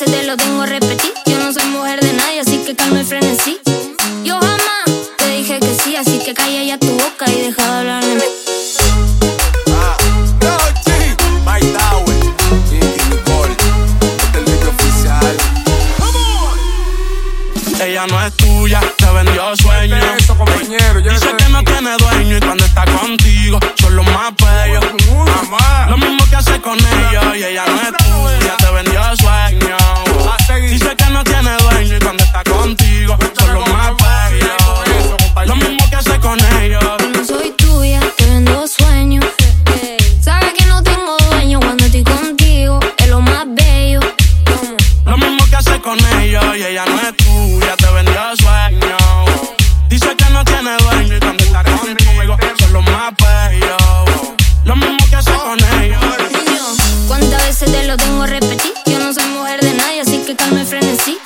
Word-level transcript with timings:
veces 0.00 0.20
te 0.20 0.26
lo 0.26 0.36
tengo 0.36 0.62
a 0.62 0.66
repetir. 0.66 1.12
Yo 1.26 1.38
no 1.38 1.52
soy 1.52 1.64
mujer 1.66 2.00
de 2.00 2.12
nadie, 2.12 2.40
así 2.40 2.58
que 2.58 2.74
calma 2.74 3.00
y 3.00 3.04
frenesí. 3.04 3.60
Yo 4.24 4.38
jamás 4.38 5.10
te 5.16 5.28
dije 5.36 5.58
que 5.60 5.74
sí, 5.82 5.96
así 5.96 6.18
que 6.24 6.32
calla 6.34 6.62
ya 6.62 6.78
tu 6.78 6.86
boca 6.86 7.26
y 7.28 7.40
deja 7.40 7.62
de 7.62 7.78
hablar 7.78 8.04
de 8.04 8.14
mí. 8.14 8.22
Ella 17.82 18.06
no 18.06 18.24
es 18.24 18.32
tuya, 18.34 18.80
te 18.98 19.06
vendió 19.06 19.56
tengo 58.20 58.22
a 58.22 58.26
repetir? 58.26 58.72
Yo 58.86 58.98
no 58.98 59.12
soy 59.14 59.24
mujer 59.26 59.60
de 59.60 59.74
nadie, 59.74 60.00
así 60.00 60.18
que 60.26 60.36
calma 60.36 60.62
y 60.62 60.66
frenesí. 60.66 61.18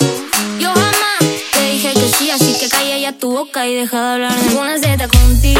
Yo 0.60 0.68
jamás 0.70 1.18
te 1.52 1.70
dije 1.72 1.92
que 1.92 2.08
sí, 2.16 2.30
así 2.30 2.56
que 2.60 2.68
calla 2.68 2.98
ya 2.98 3.12
tu 3.12 3.32
boca 3.32 3.66
y 3.66 3.74
deja 3.74 4.00
de 4.00 4.26
hablar 4.26 4.80
Z 4.80 5.08
contigo. 5.08 5.53